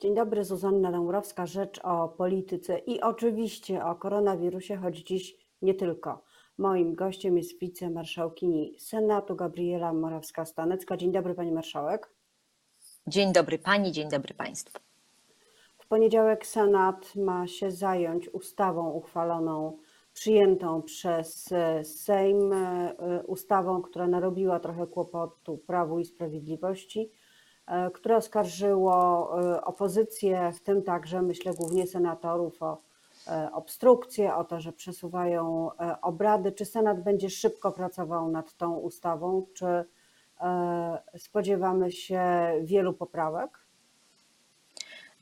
Dzień 0.00 0.14
dobry, 0.14 0.44
Zuzanna 0.44 0.92
Dąbrowska, 0.92 1.46
Rzecz 1.46 1.80
o 1.84 2.08
Polityce 2.08 2.78
i 2.78 3.00
oczywiście 3.00 3.84
o 3.84 3.94
koronawirusie, 3.94 4.76
choć 4.76 4.96
dziś 4.96 5.36
nie 5.62 5.74
tylko. 5.74 6.22
Moim 6.58 6.94
gościem 6.94 7.36
jest 7.36 7.60
wicemarszałkini 7.60 8.74
Senatu 8.78 9.36
Gabriela 9.36 9.92
Morawska-Stanecka. 9.92 10.96
Dzień 10.96 11.12
dobry 11.12 11.34
Pani 11.34 11.52
Marszałek. 11.52 12.10
Dzień 13.06 13.32
dobry 13.32 13.58
Pani, 13.58 13.92
dzień 13.92 14.08
dobry 14.10 14.34
Państwu. 14.34 14.78
W 15.78 15.86
poniedziałek 15.86 16.46
Senat 16.46 17.16
ma 17.16 17.46
się 17.46 17.70
zająć 17.70 18.28
ustawą 18.28 18.90
uchwaloną, 18.90 19.78
przyjętą 20.12 20.82
przez 20.82 21.52
e, 21.52 21.84
Sejm, 21.84 22.52
e, 22.52 22.94
ustawą, 23.26 23.82
która 23.82 24.06
narobiła 24.06 24.60
trochę 24.60 24.86
kłopotu 24.86 25.58
Prawu 25.58 25.98
i 25.98 26.04
Sprawiedliwości 26.04 27.10
E, 27.10 27.17
które 27.94 28.16
oskarżyło 28.16 29.28
e, 29.54 29.64
opozycję, 29.64 30.52
w 30.52 30.60
tym 30.60 30.82
także, 30.82 31.22
myślę, 31.22 31.54
głównie 31.54 31.86
senatorów 31.86 32.62
o 32.62 32.78
e, 33.26 33.50
obstrukcję, 33.52 34.34
o 34.34 34.44
to, 34.44 34.60
że 34.60 34.72
przesuwają 34.72 35.70
obrady. 36.02 36.52
Czy 36.52 36.64
Senat 36.64 37.02
będzie 37.02 37.30
szybko 37.30 37.72
pracował 37.72 38.28
nad 38.28 38.56
tą 38.56 38.76
ustawą? 38.76 39.46
Czy 39.54 39.84
spodziewamy 41.16 41.92
się 41.92 42.22
wielu 42.62 42.92
poprawek? 42.92 43.58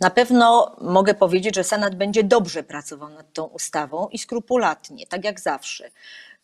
Na 0.00 0.10
pewno 0.10 0.76
mogę 0.80 1.14
powiedzieć, 1.14 1.54
że 1.54 1.64
Senat 1.64 1.94
będzie 1.94 2.24
dobrze 2.24 2.62
pracował 2.62 3.08
nad 3.08 3.32
tą 3.32 3.44
ustawą 3.44 4.08
i 4.08 4.18
skrupulatnie, 4.18 5.06
tak 5.06 5.24
jak 5.24 5.40
zawsze. 5.40 5.90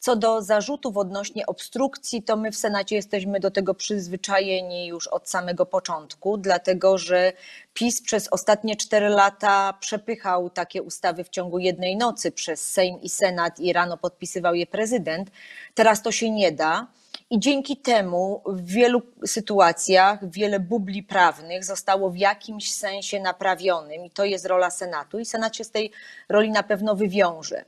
Co 0.05 0.17
do 0.17 0.43
zarzutów 0.43 0.97
odnośnie 0.97 1.47
obstrukcji, 1.47 2.23
to 2.23 2.37
my 2.37 2.51
w 2.51 2.57
Senacie 2.57 2.97
jesteśmy 2.97 3.41
do 3.41 3.51
tego 3.51 3.75
przyzwyczajeni 3.75 4.87
już 4.87 5.07
od 5.07 5.31
samego 5.31 5.67
początku, 5.67 6.37
dlatego 6.37 6.99
że 6.99 7.33
PiS 7.75 8.03
przez 8.03 8.29
ostatnie 8.29 8.77
cztery 8.77 9.09
lata 9.09 9.73
przepychał 9.81 10.51
takie 10.51 10.83
ustawy 10.83 11.25
w 11.25 11.29
ciągu 11.29 11.59
jednej 11.59 11.97
nocy 11.97 12.33
przez 12.33 12.69
Sejm 12.69 13.01
i 13.03 13.09
Senat 13.09 13.61
i 13.61 13.73
rano 13.73 13.97
podpisywał 13.97 14.55
je 14.55 14.67
prezydent. 14.67 15.31
Teraz 15.75 16.03
to 16.03 16.13
się 16.13 16.31
nie 16.31 16.53
da. 16.53 16.87
I 17.31 17.41
dzięki 17.41 17.77
temu 17.77 18.43
w 18.47 18.65
wielu 18.65 19.03
sytuacjach 19.27 20.31
wiele 20.31 20.61
bubli 20.61 21.03
prawnych 21.03 21.65
zostało 21.65 22.11
w 22.11 22.17
jakimś 22.17 22.73
sensie 22.73 23.21
naprawionym, 23.21 24.05
i 24.05 24.11
to 24.11 24.25
jest 24.25 24.47
rola 24.47 24.71
Senatu, 24.71 25.19
i 25.19 25.25
Senat 25.25 25.57
się 25.57 25.65
z 25.65 25.71
tej 25.71 25.93
roli 26.29 26.51
na 26.51 26.63
pewno 26.63 26.95
wywiąże. 26.95 27.65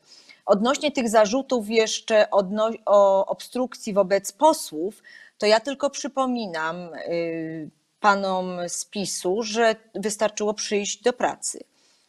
Odnośnie 0.47 0.92
tych 0.92 1.09
zarzutów 1.09 1.70
jeszcze 1.70 2.27
odno- 2.31 2.78
o 2.87 3.27
obstrukcji 3.27 3.92
wobec 3.92 4.33
posłów, 4.33 5.03
to 5.39 5.47
ja 5.47 5.61
tylko 5.61 5.91
przypominam 5.91 6.95
y, 6.95 7.70
panom 8.01 8.69
z 8.69 8.84
PiSu, 8.84 9.42
że 9.42 9.77
wystarczyło 9.95 10.55
przyjść 10.55 11.03
do 11.03 11.12
pracy. 11.12 11.64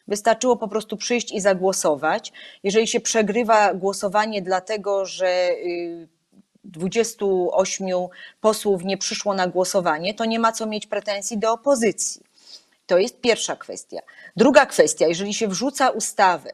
Wystarczyło 0.08 0.56
po 0.56 0.68
prostu 0.68 0.96
przyjść 0.96 1.32
i 1.32 1.40
zagłosować. 1.40 2.32
Jeżeli 2.62 2.86
się 2.86 3.00
przegrywa 3.00 3.74
głosowanie 3.74 4.42
dlatego, 4.42 5.06
że 5.06 5.50
28 6.64 7.88
y, 7.88 8.08
posłów 8.40 8.84
nie 8.84 8.98
przyszło 8.98 9.34
na 9.34 9.46
głosowanie, 9.46 10.14
to 10.14 10.24
nie 10.24 10.38
ma 10.38 10.52
co 10.52 10.66
mieć 10.66 10.86
pretensji 10.86 11.38
do 11.38 11.52
opozycji. 11.52 12.22
To 12.86 12.98
jest 12.98 13.20
pierwsza 13.20 13.56
kwestia. 13.56 14.00
Druga 14.36 14.66
kwestia, 14.66 15.06
jeżeli 15.06 15.34
się 15.34 15.48
wrzuca 15.48 15.90
ustawę, 15.90 16.50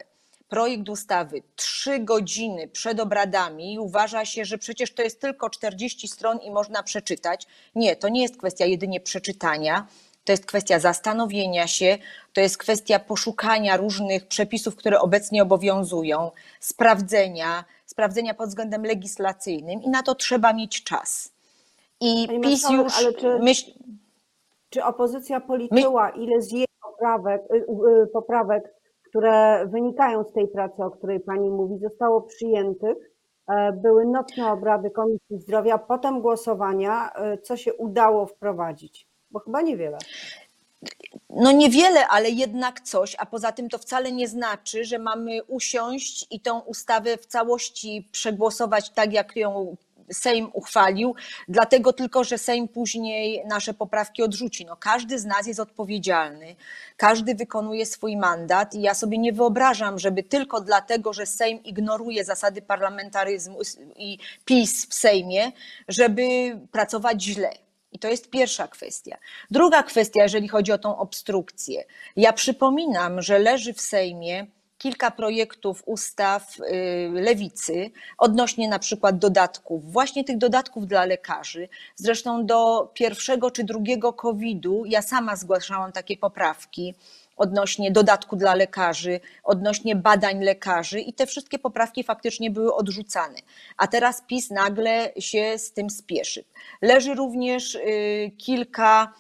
projekt 0.53 0.89
ustawy 0.89 1.43
trzy 1.57 1.99
godziny 1.99 2.69
przed 2.69 3.01
obradami 3.01 3.75
i 3.75 3.79
uważa 3.79 4.25
się, 4.25 4.45
że 4.45 4.59
przecież 4.59 4.95
to 4.95 5.03
jest 5.03 5.21
tylko 5.21 5.51
40 5.51 6.09
stron 6.09 6.39
i 6.39 6.51
można 6.51 6.83
przeczytać. 6.83 7.47
Nie, 7.75 7.97
to 7.97 8.09
nie 8.09 8.23
jest 8.23 8.37
kwestia 8.37 8.67
jedynie 8.67 9.01
przeczytania. 9.01 9.87
To 10.25 10.33
jest 10.33 10.47
kwestia 10.47 10.79
zastanowienia 10.79 11.67
się, 11.67 11.99
to 12.33 12.41
jest 12.41 12.59
kwestia 12.59 12.99
poszukania 12.99 13.77
różnych 13.77 14.27
przepisów, 14.27 14.77
które 14.77 15.01
obecnie 15.01 15.43
obowiązują, 15.43 16.31
sprawdzenia, 16.61 17.65
sprawdzenia 17.87 18.35
pod 18.35 18.49
względem 18.49 18.85
legislacyjnym 18.85 19.83
i 19.83 19.89
na 19.89 20.03
to 20.03 20.15
trzeba 20.15 20.53
mieć 20.53 20.85
czas. 20.85 21.33
I 22.01 22.27
Pani 22.27 22.41
PiS 22.41 22.71
już 22.71 22.93
czy, 23.19 23.39
myśl... 23.39 23.71
czy 24.71 24.85
opozycja 24.85 25.41
policzyła, 25.41 26.11
ile 26.11 26.43
z 26.43 26.53
jej 26.53 26.67
poprawek, 26.83 27.43
y, 27.53 27.57
y, 28.03 28.07
poprawek 28.07 28.82
które 29.13 29.67
wynikają 29.67 30.25
z 30.25 30.33
tej 30.33 30.49
pracy, 30.49 30.83
o 30.85 30.91
której 30.91 31.21
Pani 31.21 31.51
mówi, 31.51 31.79
zostało 31.79 32.23
przyjętych. 32.23 32.97
E, 33.49 33.73
były 33.73 34.07
nocne 34.07 34.53
obrady 34.53 34.91
Komisji 34.91 35.39
Zdrowia, 35.39 35.79
potem 35.79 36.21
głosowania. 36.21 37.13
E, 37.15 37.39
co 37.39 37.57
się 37.57 37.75
udało 37.75 38.27
wprowadzić? 38.27 39.09
Bo 39.31 39.41
chyba 39.41 39.61
niewiele. 39.63 39.99
No 41.31 41.53
niewiele, 41.53 42.09
ale 42.09 42.31
jednak 42.31 42.81
coś, 42.81 43.17
a 43.19 43.27
poza 43.27 43.53
tym 43.53 43.69
to 43.69 43.79
wcale 43.79 44.13
nie 44.13 44.29
znaczy, 44.29 44.85
że 44.85 44.99
mamy 44.99 45.45
usiąść 45.45 46.27
i 46.31 46.41
tą 46.41 46.61
ustawę 46.61 47.17
w 47.17 47.27
całości 47.27 48.09
przegłosować 48.13 48.91
tak, 48.91 49.13
jak 49.13 49.37
ją 49.37 49.77
Sejm 50.13 50.51
uchwalił, 50.53 51.15
dlatego 51.49 51.93
tylko, 51.93 52.25
że 52.25 52.39
Sejm 52.39 52.69
później 52.69 53.45
nasze 53.47 53.75
poprawki 53.75 54.23
odrzuci. 54.23 54.65
No, 54.65 54.77
każdy 54.77 55.19
z 55.19 55.25
nas 55.25 55.47
jest 55.47 55.61
odpowiedzialny, 55.61 56.57
każdy 56.97 57.35
wykonuje 57.35 57.87
swój 57.87 58.17
mandat 58.17 58.75
i 58.75 58.83
ja 58.83 58.95
sobie 58.95 59.19
nie 59.19 59.33
wyobrażam, 59.33 59.99
żeby 59.99 60.23
tylko 60.23 60.61
dlatego, 60.61 61.13
że 61.13 61.27
Sejm 61.27 61.63
ignoruje 61.63 62.25
zasady 62.25 62.63
parlamentaryzmu 62.63 63.59
i 63.97 64.19
PiS 64.45 64.87
w 64.87 64.95
Sejmie, 64.95 65.53
żeby 65.89 66.23
pracować 66.73 67.23
źle. 67.23 67.51
I 67.93 67.99
to 67.99 68.09
jest 68.09 68.31
pierwsza 68.31 68.69
kwestia. 68.69 69.19
Druga 69.51 69.83
kwestia, 69.83 70.23
jeżeli 70.23 70.49
chodzi 70.49 70.73
o 70.73 70.79
tą 70.79 70.99
obstrukcję. 70.99 71.85
Ja 72.17 72.33
przypominam, 72.33 73.23
że 73.23 73.39
leży 73.39 73.73
w 73.73 73.81
Sejmie 73.81 74.47
kilka 74.83 75.11
projektów 75.11 75.83
ustaw 75.87 76.57
y, 76.61 77.11
lewicy 77.13 77.91
odnośnie 78.19 78.69
na 78.69 78.79
przykład 78.79 79.19
dodatków, 79.19 79.93
właśnie 79.93 80.25
tych 80.25 80.39
dodatków 80.39 80.87
dla 80.87 81.05
lekarzy. 81.05 81.69
Zresztą 81.97 82.47
do 82.47 82.91
pierwszego 82.95 83.51
czy 83.51 83.65
drugiego 83.65 84.13
COVID-u 84.13 84.85
ja 84.87 85.03
sama 85.03 85.37
zgłaszałam 85.37 85.93
takie 85.93 86.17
poprawki 86.17 86.95
odnośnie 87.37 87.91
dodatku 87.91 88.37
dla 88.37 88.55
lekarzy, 88.55 89.21
odnośnie 89.45 89.97
badań 89.97 90.45
lekarzy 90.45 91.01
i 91.01 91.13
te 91.13 91.27
wszystkie 91.27 91.59
poprawki 91.59 92.05
faktycznie 92.05 92.51
były 92.51 92.75
odrzucane. 92.75 93.39
A 93.77 93.87
teraz 93.87 94.23
PiS 94.27 94.51
nagle 94.51 95.13
się 95.19 95.59
z 95.59 95.73
tym 95.73 95.91
spieszy. 95.91 96.45
Leży 96.83 97.15
również 97.15 97.75
y, 97.75 98.31
kilka, 98.39 99.13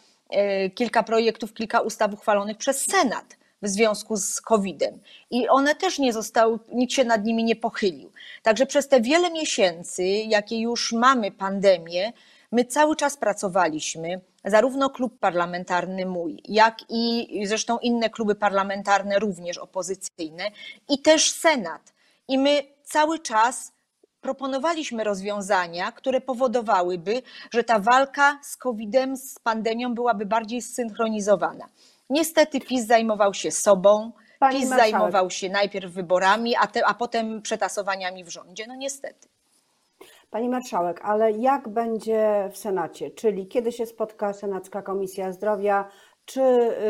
y, 0.66 0.70
kilka 0.70 1.02
projektów, 1.02 1.54
kilka 1.54 1.80
ustaw 1.80 2.14
uchwalonych 2.14 2.56
przez 2.56 2.86
Senat 2.90 3.41
w 3.62 3.68
związku 3.68 4.16
z 4.16 4.40
COVID-em. 4.40 4.98
I 5.30 5.48
one 5.48 5.74
też 5.74 5.98
nie 5.98 6.12
zostały, 6.12 6.58
nikt 6.72 6.92
się 6.92 7.04
nad 7.04 7.24
nimi 7.24 7.44
nie 7.44 7.56
pochylił. 7.56 8.12
Także 8.42 8.66
przez 8.66 8.88
te 8.88 9.00
wiele 9.00 9.30
miesięcy, 9.30 10.04
jakie 10.04 10.60
już 10.60 10.92
mamy 10.92 11.30
pandemię, 11.30 12.12
my 12.52 12.64
cały 12.64 12.96
czas 12.96 13.16
pracowaliśmy, 13.16 14.20
zarówno 14.44 14.90
klub 14.90 15.18
parlamentarny 15.18 16.06
mój, 16.06 16.42
jak 16.44 16.78
i 16.88 17.28
zresztą 17.46 17.78
inne 17.78 18.10
kluby 18.10 18.34
parlamentarne, 18.34 19.18
również 19.18 19.58
opozycyjne, 19.58 20.50
i 20.88 20.98
też 20.98 21.30
Senat. 21.30 21.92
I 22.28 22.38
my 22.38 22.62
cały 22.84 23.18
czas 23.18 23.72
proponowaliśmy 24.20 25.04
rozwiązania, 25.04 25.92
które 25.92 26.20
powodowałyby, 26.20 27.22
że 27.50 27.64
ta 27.64 27.78
walka 27.78 28.38
z 28.42 28.56
COVID-em, 28.56 29.16
z 29.16 29.38
pandemią 29.38 29.94
byłaby 29.94 30.26
bardziej 30.26 30.62
zsynchronizowana. 30.62 31.68
Niestety 32.12 32.60
PiS 32.60 32.86
zajmował 32.86 33.34
się 33.34 33.50
sobą, 33.50 34.12
Pani 34.38 34.60
PiS 34.60 34.70
marszałek. 34.70 34.92
zajmował 34.92 35.30
się 35.30 35.48
najpierw 35.48 35.92
wyborami, 35.92 36.56
a, 36.56 36.66
te, 36.66 36.86
a 36.86 36.94
potem 36.94 37.42
przetasowaniami 37.42 38.24
w 38.24 38.28
rządzie. 38.28 38.64
No 38.68 38.74
niestety. 38.74 39.28
Pani 40.30 40.48
marszałek, 40.48 41.00
ale 41.04 41.32
jak 41.32 41.68
będzie 41.68 42.48
w 42.52 42.58
Senacie? 42.58 43.10
Czyli 43.10 43.48
kiedy 43.48 43.72
się 43.72 43.86
spotka 43.86 44.32
Senacka 44.32 44.82
Komisja 44.82 45.32
Zdrowia? 45.32 45.88
Czy 46.24 46.42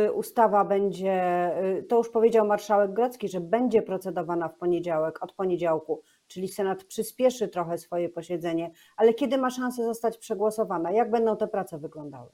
y, 0.07 0.13
ustawa 0.13 0.65
będzie, 0.65 1.51
y, 1.79 1.83
to 1.83 1.97
już 1.97 2.11
powiedział 2.11 2.47
marszałek 2.47 2.93
Grodzki, 2.93 3.29
że 3.29 3.41
będzie 3.41 3.83
procedowana 3.83 4.49
w 4.49 4.55
poniedziałek, 4.55 5.23
od 5.23 5.33
poniedziałku, 5.33 6.03
czyli 6.29 6.49
Senat 6.49 6.85
przyspieszy 6.85 7.49
trochę 7.49 7.79
swoje 7.79 8.09
posiedzenie, 8.09 8.71
ale 8.97 9.15
kiedy 9.15 9.39
ma 9.39 9.51
szansę 9.51 9.85
zostać 9.85 10.19
przegłosowana? 10.19 10.93
Jak 10.93 11.11
będą 11.11 11.37
te 11.37 11.49
prace 11.49 11.79
wyglądały? 11.79 12.31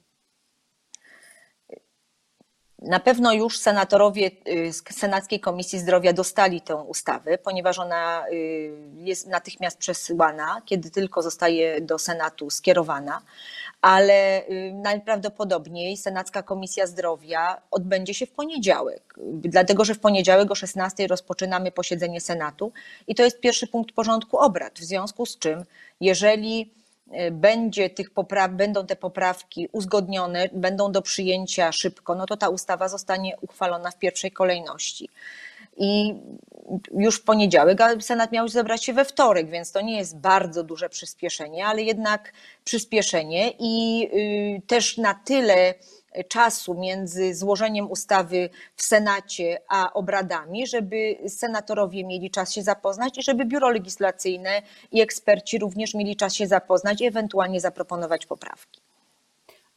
Na 2.83 3.01
pewno 3.01 3.33
już 3.33 3.59
senatorowie 3.59 4.31
y, 4.49 4.73
z 4.73 4.83
Senackiej 4.99 5.41
Komisji 5.41 5.79
Zdrowia 5.79 6.13
dostali 6.13 6.61
tę 6.61 6.77
ustawę, 6.77 7.39
ponieważ 7.39 7.79
ona 7.79 8.25
y, 8.33 8.73
jest 8.97 9.27
natychmiast 9.27 9.79
przesyłana, 9.79 10.63
kiedy 10.65 10.91
tylko 10.91 11.23
zostaje 11.23 11.81
do 11.81 11.99
Senatu 11.99 12.51
skierowana, 12.51 13.23
ale 13.83 14.43
y, 14.49 14.73
najprawdopodobniej 14.75 15.97
Senacka 15.97 16.43
Komisja 16.43 16.87
Zdrowia 16.87 17.63
odbędzie 17.71 18.15
się 18.15 18.27
w 18.27 18.31
poniedziałek, 18.31 19.15
dlatego 19.33 19.85
że 19.85 19.95
w 19.95 20.01
poniedziałek 20.01 20.51
o 20.51 20.55
16 20.55 21.07
rozpoczynamy 21.07 21.73
posiedzenie 21.73 22.21
Senatu 22.21 22.73
i 23.07 23.15
to 23.15 23.23
jest 23.23 23.41
pierwszy 23.41 23.67
punkt 23.67 23.95
porządku 23.95 24.39
obrad, 24.39 24.79
w 24.79 24.85
związku 24.85 25.27
z 25.27 25.39
czym 25.39 25.65
jeżeli 26.01 26.79
będzie 27.31 27.91
tych 27.91 28.11
popraw, 28.11 28.51
będą 28.51 28.87
te 28.87 28.97
poprawki 28.97 29.69
uzgodnione, 29.73 30.49
będą 30.53 30.93
do 30.93 31.03
przyjęcia 31.03 31.73
szybko, 31.73 32.15
no 32.15 32.27
to 32.27 32.37
ta 32.37 32.49
ustawa 32.49 32.89
zostanie 32.89 33.37
uchwalona 33.41 33.91
w 33.91 33.99
pierwszej 33.99 34.31
kolejności. 34.31 35.09
I 35.79 36.15
już 36.95 37.17
w 37.17 37.25
poniedziałek, 37.25 37.81
a 37.81 38.01
Senat 38.01 38.33
miał 38.33 38.49
zebrać 38.49 38.85
się 38.85 38.93
we 38.93 39.05
wtorek, 39.05 39.51
więc 39.51 39.73
to 39.73 39.81
nie 39.81 39.97
jest 39.97 40.19
bardzo 40.19 40.63
duże 40.63 40.89
przyspieszenie, 40.89 41.67
ale 41.67 41.83
jednak 41.83 42.33
przyspieszenie 42.65 43.53
i 43.59 44.09
y, 44.59 44.67
też 44.67 44.97
na 44.99 45.15
tyle 45.15 45.75
czasu 46.29 46.75
między 46.75 47.35
złożeniem 47.35 47.91
ustawy 47.91 48.51
w 48.77 48.83
Senacie 48.83 49.61
a 49.69 49.93
obradami, 49.93 50.67
żeby 50.67 51.17
senatorowie 51.29 52.05
mieli 52.05 52.31
czas 52.31 52.53
się 52.53 52.63
zapoznać 52.63 53.19
i 53.19 53.23
żeby 53.23 53.45
biuro 53.45 53.71
legislacyjne 53.71 54.63
i 54.93 55.01
eksperci 55.01 55.59
również 55.59 55.95
mieli 55.95 56.17
czas 56.17 56.35
się 56.35 56.47
zapoznać 56.47 57.01
i 57.01 57.07
ewentualnie 57.07 57.61
zaproponować 57.61 58.27
poprawki. 58.27 58.88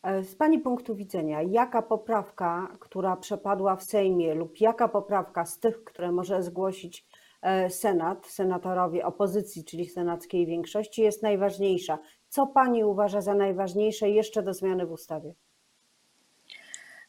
E, 0.03 0.24
Z 0.24 0.36
Pani 0.36 0.59
punktu 0.59 0.95
widzenia, 0.95 1.42
jaka 1.42 1.81
poprawka, 1.81 2.68
która 2.80 3.18
przepadła 3.18 3.75
w 3.75 3.83
Sejmie, 3.83 4.36
lub 4.36 4.62
jaka 4.62 4.88
poprawka 4.88 5.45
z 5.45 5.59
tych, 5.59 5.83
które 5.83 6.12
może 6.12 6.44
zgłosić 6.44 7.06
e, 7.42 7.69
Senat, 7.69 8.27
senatorowie 8.27 9.06
opozycji, 9.06 9.63
czyli 9.63 9.86
senackiej 9.86 10.45
większości, 10.45 11.01
jest 11.01 11.24
najważniejsza? 11.24 12.00
Co 12.30 12.48
Pani 12.48 12.83
uważa 12.83 13.21
za 13.21 13.33
najważniejsze 13.33 14.09
jeszcze 14.09 14.44
do 14.44 14.53
zmiany 14.53 14.86
w 14.86 14.92
ustawie? 14.92 15.33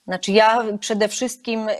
Znaczy 0.04 0.32
ja 0.32 0.64
przede 0.80 1.08
wszystkim 1.08 1.68
y, 1.68 1.74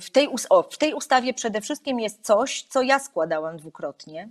w 0.00 0.10
tej, 0.10 0.28
o, 0.50 0.62
w 0.62 0.78
tej 0.78 0.94
ustawie 0.94 1.34
przede 1.34 1.60
wszystkim 1.60 2.00
jest 2.00 2.22
coś, 2.22 2.62
co 2.62 2.82
ja 2.82 2.98
składałam 2.98 3.56
dwukrotnie. 3.56 4.28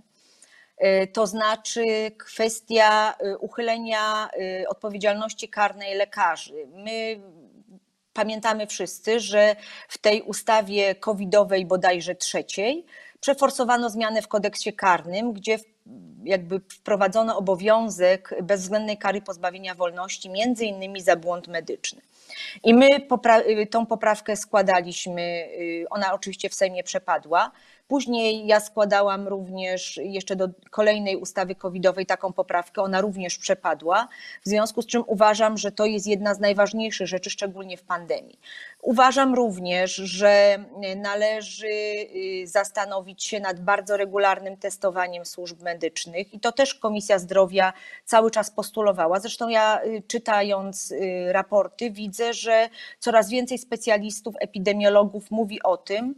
Y, 0.84 1.06
To 1.06 1.26
znaczy 1.26 2.10
kwestia 2.18 3.14
y, 3.24 3.38
uchylenia 3.38 4.28
y, 4.62 4.68
odpowiedzialności 4.68 5.48
karnej 5.48 5.94
lekarzy. 5.94 6.66
My 6.74 7.20
pamiętamy 8.12 8.66
wszyscy, 8.66 9.20
że 9.20 9.56
w 9.88 9.98
tej 9.98 10.22
ustawie 10.22 10.94
covidowej 10.94 11.66
bodajże 11.66 12.14
trzeciej 12.14 12.86
przeforsowano 13.20 13.90
zmianę 13.90 14.22
w 14.22 14.28
kodeksie 14.28 14.72
karnym, 14.72 15.32
gdzie 15.32 15.58
jakby 16.24 16.60
wprowadzono 16.60 17.38
obowiązek 17.38 18.34
bezwzględnej 18.42 18.98
kary 18.98 19.22
pozbawienia 19.22 19.74
wolności, 19.74 20.30
między 20.30 20.64
innymi 20.64 21.00
za 21.00 21.16
błąd 21.16 21.48
medyczny. 21.48 22.00
I 22.64 22.74
my 22.74 22.88
popra- 23.00 23.66
tą 23.70 23.86
poprawkę 23.86 24.36
składaliśmy, 24.36 25.48
ona 25.90 26.14
oczywiście 26.14 26.48
w 26.48 26.54
Sejmie 26.54 26.84
przepadła. 26.84 27.50
Później 27.90 28.46
ja 28.46 28.60
składałam 28.60 29.28
również 29.28 29.96
jeszcze 29.96 30.36
do 30.36 30.48
kolejnej 30.70 31.16
ustawy 31.16 31.54
covidowej 31.54 32.06
taką 32.06 32.32
poprawkę, 32.32 32.82
ona 32.82 33.00
również 33.00 33.38
przepadła, 33.38 34.08
w 34.44 34.48
związku 34.48 34.82
z 34.82 34.86
czym 34.86 35.04
uważam, 35.06 35.58
że 35.58 35.72
to 35.72 35.86
jest 35.86 36.06
jedna 36.06 36.34
z 36.34 36.40
najważniejszych 36.40 37.06
rzeczy, 37.06 37.30
szczególnie 37.30 37.76
w 37.76 37.82
pandemii. 37.82 38.38
Uważam 38.82 39.34
również, 39.34 39.94
że 39.94 40.58
należy 40.96 41.66
y, 41.66 42.46
zastanowić 42.46 43.24
się 43.24 43.40
nad 43.40 43.60
bardzo 43.60 43.96
regularnym 43.96 44.56
testowaniem 44.56 45.26
służb 45.26 45.62
medycznych 45.62 46.34
i 46.34 46.40
to 46.40 46.52
też 46.52 46.74
Komisja 46.74 47.18
Zdrowia 47.18 47.72
cały 48.04 48.30
czas 48.30 48.50
postulowała. 48.50 49.20
Zresztą 49.20 49.48
ja 49.48 49.84
y, 49.84 50.02
czytając 50.06 50.90
y, 50.90 51.32
raporty 51.32 51.90
widzę, 51.90 52.34
że 52.34 52.68
coraz 52.98 53.30
więcej 53.30 53.58
specjalistów, 53.58 54.34
epidemiologów 54.40 55.30
mówi 55.30 55.62
o 55.62 55.76
tym, 55.76 56.14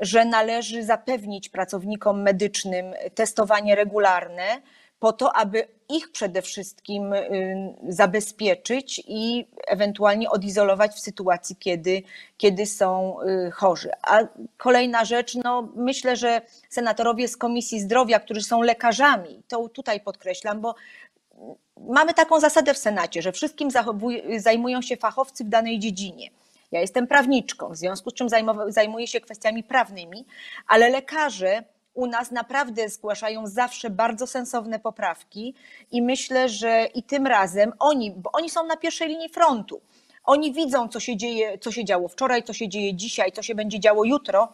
że 0.00 0.24
należy 0.24 0.84
zapewnić 0.84 1.48
pracownikom 1.48 2.22
medycznym 2.22 2.94
testowanie 3.14 3.74
regularne 3.74 4.62
po 5.02 5.12
to, 5.12 5.36
aby 5.36 5.68
ich 5.88 6.12
przede 6.12 6.42
wszystkim 6.42 7.12
y, 7.12 7.74
zabezpieczyć 7.88 9.02
i 9.08 9.46
ewentualnie 9.66 10.30
odizolować 10.30 10.92
w 10.92 11.00
sytuacji, 11.00 11.56
kiedy, 11.56 12.02
kiedy 12.36 12.66
są 12.66 13.16
y, 13.20 13.50
chorzy. 13.50 13.90
A 14.02 14.18
kolejna 14.56 15.04
rzecz, 15.04 15.34
no 15.34 15.68
myślę, 15.76 16.16
że 16.16 16.40
senatorowie 16.68 17.28
z 17.28 17.36
Komisji 17.36 17.80
Zdrowia, 17.80 18.20
którzy 18.20 18.42
są 18.42 18.62
lekarzami, 18.62 19.42
to 19.48 19.68
tutaj 19.68 20.00
podkreślam, 20.00 20.60
bo 20.60 20.74
mamy 21.76 22.14
taką 22.14 22.40
zasadę 22.40 22.74
w 22.74 22.78
Senacie, 22.78 23.22
że 23.22 23.32
wszystkim 23.32 23.68
zajmują 24.36 24.82
się 24.82 24.96
fachowcy 24.96 25.44
w 25.44 25.48
danej 25.48 25.78
dziedzinie. 25.78 26.30
Ja 26.72 26.80
jestem 26.80 27.06
prawniczką, 27.06 27.68
w 27.68 27.76
związku 27.76 28.10
z 28.10 28.14
czym 28.14 28.28
zajmuję 28.68 29.06
się 29.06 29.20
kwestiami 29.20 29.64
prawnymi, 29.64 30.26
ale 30.68 30.90
lekarze 30.90 31.64
u 31.94 32.06
nas 32.06 32.30
naprawdę 32.30 32.88
zgłaszają 32.88 33.46
zawsze 33.46 33.90
bardzo 33.90 34.26
sensowne 34.26 34.78
poprawki 34.78 35.54
i 35.90 36.02
myślę, 36.02 36.48
że 36.48 36.86
i 36.94 37.02
tym 37.02 37.26
razem 37.26 37.72
oni, 37.78 38.10
bo 38.10 38.30
oni 38.32 38.50
są 38.50 38.66
na 38.66 38.76
pierwszej 38.76 39.08
linii 39.08 39.28
frontu. 39.28 39.80
Oni 40.24 40.52
widzą, 40.52 40.88
co 40.88 41.00
się 41.00 41.16
dzieje, 41.16 41.58
co 41.58 41.72
się 41.72 41.84
działo 41.84 42.08
wczoraj, 42.08 42.42
co 42.42 42.52
się 42.52 42.68
dzieje 42.68 42.94
dzisiaj, 42.94 43.32
co 43.32 43.42
się 43.42 43.54
będzie 43.54 43.80
działo 43.80 44.04
jutro. 44.04 44.52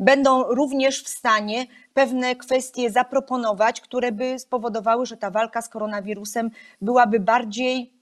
Będą 0.00 0.42
również 0.42 1.02
w 1.02 1.08
stanie 1.08 1.66
pewne 1.94 2.36
kwestie 2.36 2.90
zaproponować, 2.90 3.80
które 3.80 4.12
by 4.12 4.38
spowodowały, 4.38 5.06
że 5.06 5.16
ta 5.16 5.30
walka 5.30 5.62
z 5.62 5.68
koronawirusem 5.68 6.50
byłaby 6.80 7.20
bardziej 7.20 7.97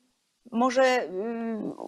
może 0.51 1.03
y, 1.03 1.09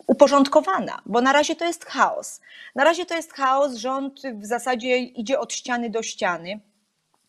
uporządkowana, 0.06 1.02
bo 1.06 1.20
na 1.20 1.32
razie 1.32 1.56
to 1.56 1.64
jest 1.64 1.84
chaos. 1.84 2.40
Na 2.74 2.84
razie 2.84 3.06
to 3.06 3.14
jest 3.14 3.32
chaos, 3.32 3.74
rząd 3.74 4.20
w 4.34 4.46
zasadzie 4.46 4.98
idzie 4.98 5.40
od 5.40 5.52
ściany 5.52 5.90
do 5.90 6.02
ściany. 6.02 6.60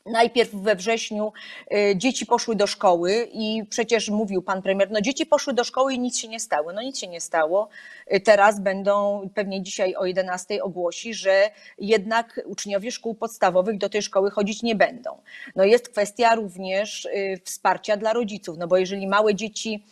Najpierw 0.05 0.55
we 0.55 0.75
wrześniu 0.75 1.33
y, 1.73 1.97
dzieci 1.97 2.25
poszły 2.25 2.55
do 2.55 2.67
szkoły 2.67 3.27
i 3.31 3.63
przecież 3.69 4.09
mówił 4.09 4.41
pan 4.41 4.61
premier, 4.61 4.91
no 4.91 5.01
dzieci 5.01 5.25
poszły 5.25 5.53
do 5.53 5.63
szkoły 5.63 5.93
i 5.93 5.99
nic 5.99 6.17
się 6.17 6.27
nie 6.27 6.39
stało. 6.39 6.73
No 6.73 6.81
nic 6.81 6.99
się 6.99 7.07
nie 7.07 7.21
stało. 7.21 7.69
Y, 8.13 8.19
Teraz 8.19 8.59
będą, 8.59 9.21
pewnie 9.35 9.63
dzisiaj 9.63 9.95
o 9.95 10.05
11 10.05 10.63
ogłosi, 10.63 11.13
że 11.13 11.51
jednak 11.77 12.41
uczniowie 12.45 12.91
szkół 12.91 13.15
podstawowych 13.15 13.77
do 13.77 13.89
tej 13.89 14.01
szkoły 14.01 14.31
chodzić 14.31 14.63
nie 14.63 14.75
będą. 14.75 15.21
No 15.55 15.63
jest 15.63 15.89
kwestia 15.89 16.35
również 16.35 17.07
wsparcia 17.45 17.97
dla 17.97 18.13
rodziców, 18.13 18.57
no 18.57 18.67
bo 18.67 18.77
jeżeli 18.77 19.07
małe 19.07 19.35
dzieci 19.35 19.83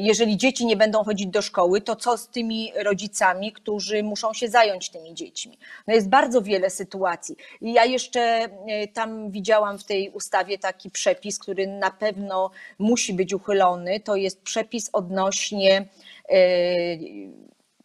jeżeli 0.00 0.36
dzieci 0.36 0.66
nie 0.66 0.76
będą 0.76 1.04
chodzić 1.04 1.26
do 1.26 1.42
szkoły, 1.42 1.80
to 1.80 1.96
co 1.96 2.18
z 2.18 2.28
tymi 2.28 2.72
rodzicami, 2.76 3.52
którzy 3.52 4.02
muszą 4.02 4.34
się 4.34 4.48
zająć 4.48 4.90
tymi 4.90 5.14
dziećmi? 5.14 5.58
No 5.86 5.94
jest 5.94 6.08
bardzo 6.08 6.42
wiele 6.42 6.70
sytuacji. 6.70 7.36
I 7.60 7.72
ja 7.72 7.84
jeszcze 7.84 8.20
e, 8.20 8.48
tam 8.88 9.30
widziałam 9.30 9.78
w 9.78 9.84
tej 9.84 10.10
ustawie 10.10 10.58
taki 10.58 10.90
przepis, 10.90 11.38
który 11.38 11.66
na 11.66 11.90
pewno 11.90 12.50
musi 12.78 13.14
być 13.14 13.34
uchylony. 13.34 14.00
To 14.00 14.16
jest 14.16 14.42
przepis 14.42 14.90
odnośnie 14.92 15.86
e, 16.28 16.38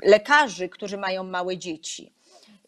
lekarzy, 0.04 0.70
którzy 0.70 0.98
mają 0.98 1.24
małe 1.24 1.58
dzieci. 1.58 2.12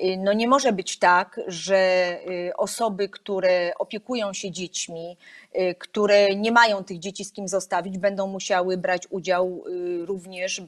Y, 0.01 0.17
No 0.17 0.33
nie 0.33 0.47
może 0.47 0.73
być 0.73 0.99
tak, 0.99 1.39
że 1.47 2.09
y, 2.29 2.51
osoby, 2.57 3.09
które 3.09 3.71
opiekują 3.79 4.33
się 4.33 4.51
dziećmi, 4.51 5.17
y, 5.55 5.75
które 5.75 6.35
nie 6.35 6.51
mają 6.51 6.83
tych 6.83 6.99
dzieci 6.99 7.25
z 7.25 7.31
kim 7.31 7.47
zostawić, 7.47 7.97
będą 7.97 8.27
musiały 8.27 8.77
brać 8.77 9.07
udział 9.09 9.63
również, 10.05 10.61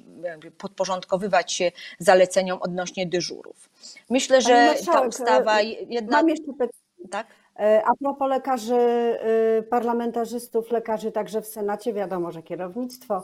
podporządkowywać 0.57 1.53
się 1.53 1.71
zaleceniom 1.99 2.61
odnośnie 2.61 3.07
dyżurów. 3.07 3.69
Myślę, 4.09 4.41
że 4.41 4.75
ta 4.85 5.01
ustawa 5.01 5.61
jedna. 5.61 6.17
Mam 6.17 6.29
jeszcze 6.29 6.51
pytanie. 6.51 6.71
Tak? 7.11 7.27
A 7.85 7.91
propos 7.99 8.29
lekarzy, 8.29 8.79
parlamentarzystów, 9.69 10.71
lekarzy 10.71 11.11
także 11.11 11.41
w 11.41 11.47
Senacie, 11.47 11.93
wiadomo, 11.93 12.31
że 12.31 12.43
kierownictwo 12.43 13.23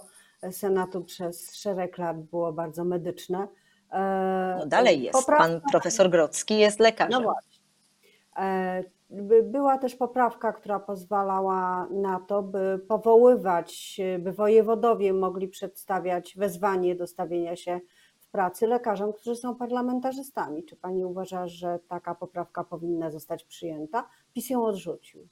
Senatu 0.51 1.03
przez 1.03 1.55
szereg 1.55 1.97
lat 1.97 2.21
było 2.21 2.53
bardzo 2.53 2.83
medyczne. 2.83 3.47
E, 3.91 4.55
No 4.59 4.65
dalej 4.65 5.03
jest. 5.03 5.19
poprawka- 5.19 5.37
Pan 5.37 5.61
profesor 5.71 6.09
Grodzki 6.09 6.57
jest 6.57 6.79
lekarzem. 6.79 7.11
No 7.11 7.21
właśnie. 7.21 7.59
E, 8.37 8.83
by- 9.09 9.43
Była 9.43 9.77
też 9.77 9.95
poprawka, 9.95 10.53
która 10.53 10.79
pozwalała 10.79 11.87
na 11.91 12.19
to, 12.19 12.43
by 12.43 12.79
powoływać, 12.87 14.01
by 14.19 14.31
wojewodowie 14.31 15.13
mogli 15.13 15.47
przedstawiać 15.47 16.33
wezwanie 16.37 16.95
do 16.95 17.07
stawienia 17.07 17.55
się 17.55 17.79
w 18.19 18.29
pracy 18.29 18.67
lekarzom, 18.67 19.13
którzy 19.13 19.35
są 19.35 19.55
parlamentarzystami. 19.55 20.63
Czy 20.65 20.75
pani 20.75 21.05
uważa, 21.05 21.47
że 21.47 21.79
taka 21.87 22.15
poprawka 22.15 22.63
powinna 22.63 23.11
zostać 23.11 23.43
przyjęta? 23.43 24.07
PiS 24.33 24.49
ją 24.49 24.63
odrzucił. 24.65 25.27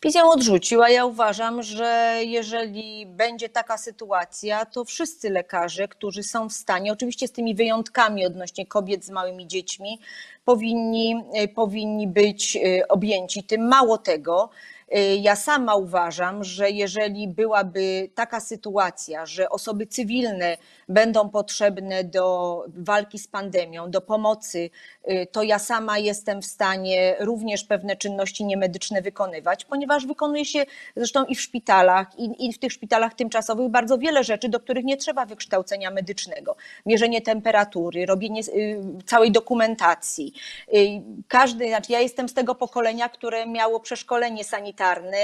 PiS 0.00 0.14
ją 0.14 0.30
odrzucił, 0.30 0.82
a 0.82 0.88
ja 0.88 1.04
uważam, 1.04 1.62
że 1.62 2.18
jeżeli 2.24 3.06
będzie 3.06 3.48
taka 3.48 3.78
sytuacja, 3.78 4.66
to 4.66 4.84
wszyscy 4.84 5.30
lekarze, 5.30 5.88
którzy 5.88 6.22
są 6.22 6.48
w 6.48 6.52
stanie, 6.52 6.92
oczywiście 6.92 7.28
z 7.28 7.32
tymi 7.32 7.54
wyjątkami 7.54 8.26
odnośnie 8.26 8.66
kobiet 8.66 9.04
z 9.04 9.10
małymi 9.10 9.46
dziećmi, 9.46 9.98
powinni, 10.44 11.24
powinni 11.54 12.08
być 12.08 12.56
e, 12.56 12.88
objęci 12.88 13.44
tym. 13.44 13.68
Mało 13.68 13.98
tego, 13.98 14.50
Y, 14.96 15.16
Ja 15.16 15.36
sama 15.36 15.74
uważam, 15.74 16.44
że 16.44 16.70
jeżeli 16.70 17.28
byłaby 17.28 18.10
taka 18.14 18.40
sytuacja, 18.40 19.26
że 19.26 19.48
osoby 19.48 19.86
cywilne 19.86 20.56
będą 20.92 21.28
potrzebne 21.28 22.04
do 22.04 22.64
walki 22.68 23.18
z 23.18 23.28
pandemią, 23.28 23.90
do 23.90 24.00
pomocy, 24.00 24.70
y, 25.10 25.26
to 25.32 25.42
ja 25.42 25.58
sama 25.58 25.98
jestem 25.98 26.42
w 26.42 26.46
stanie 26.46 27.16
również 27.20 27.64
pewne 27.64 27.96
czynności 27.96 28.44
niemedyczne 28.44 29.02
wykonywać, 29.02 29.64
ponieważ 29.64 30.06
wykonuje 30.06 30.44
się 30.44 30.64
zresztą 30.96 31.24
i 31.24 31.34
w 31.34 31.40
szpitalach, 31.40 32.18
i, 32.18 32.46
i 32.46 32.52
w 32.52 32.58
tych 32.58 32.72
szpitalach 32.72 33.14
tymczasowych 33.14 33.70
bardzo 33.70 33.98
wiele 33.98 34.24
rzeczy, 34.24 34.48
do 34.48 34.60
których 34.60 34.84
nie 34.84 34.96
trzeba 34.96 35.26
wykształcenia 35.26 35.90
medycznego. 35.90 36.56
Mierzenie 36.86 37.22
temperatury, 37.22 38.06
robienie 38.06 38.40
y, 38.40 38.80
całej 39.06 39.32
dokumentacji. 39.32 40.32
Y, 40.74 41.02
Każdy, 41.28 41.68
znaczy 41.68 41.92
ja 41.92 42.00
jestem 42.00 42.28
z 42.28 42.34
tego 42.34 42.54
pokolenia, 42.54 43.08
które 43.08 43.46
miało 43.46 43.80
przeszkolenie 43.80 44.44
sanitarne 44.44 45.18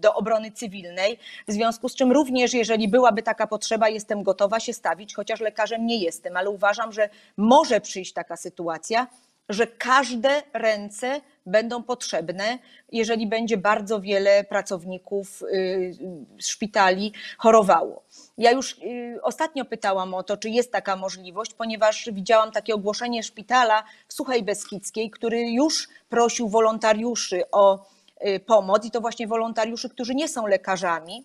do 0.00 0.14
obrony 0.14 0.50
cywilnej, 0.50 1.18
w 1.48 1.52
związku 1.52 1.88
z 1.88 1.94
czym 1.94 2.12
również, 2.12 2.54
jeżeli 2.54 2.88
byłaby 2.88 3.22
taka 3.22 3.46
potrzeba, 3.46 3.88
jestem 3.88 4.22
gotowa 4.22 4.60
się 4.66 4.72
stawić, 4.72 5.14
chociaż 5.14 5.40
lekarzem 5.40 5.86
nie 5.86 5.98
jestem, 5.98 6.36
ale 6.36 6.50
uważam, 6.50 6.92
że 6.92 7.08
może 7.36 7.80
przyjść 7.80 8.12
taka 8.12 8.36
sytuacja, 8.36 9.06
że 9.48 9.66
każde 9.66 10.42
ręce 10.52 11.20
będą 11.46 11.82
potrzebne, 11.82 12.58
jeżeli 12.92 13.26
będzie 13.26 13.56
bardzo 13.56 14.00
wiele 14.00 14.44
pracowników 14.44 15.42
y, 15.42 15.92
szpitali 16.38 17.12
chorowało. 17.38 18.02
Ja 18.38 18.50
już 18.50 18.78
y, 18.78 19.18
ostatnio 19.22 19.64
pytałam 19.64 20.14
o 20.14 20.22
to, 20.22 20.36
czy 20.36 20.50
jest 20.50 20.72
taka 20.72 20.96
możliwość, 20.96 21.54
ponieważ 21.54 22.08
widziałam 22.12 22.52
takie 22.52 22.74
ogłoszenie 22.74 23.22
szpitala 23.22 23.84
w 24.08 24.12
Suchej 24.12 24.42
Beskidzkiej, 24.42 25.10
który 25.10 25.50
już 25.50 25.88
prosił 26.08 26.48
wolontariuszy 26.48 27.50
o 27.50 27.86
y, 28.26 28.40
pomoc 28.40 28.84
i 28.84 28.90
to 28.90 29.00
właśnie 29.00 29.26
wolontariuszy, 29.26 29.88
którzy 29.88 30.14
nie 30.14 30.28
są 30.28 30.46
lekarzami, 30.46 31.24